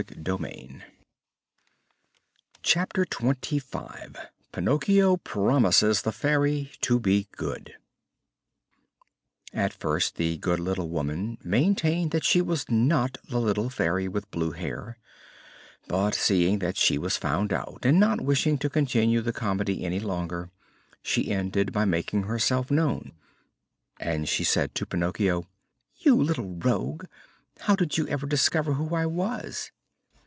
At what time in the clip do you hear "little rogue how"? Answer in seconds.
26.15-27.75